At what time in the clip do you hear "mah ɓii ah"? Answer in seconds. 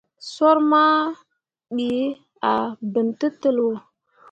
0.71-2.65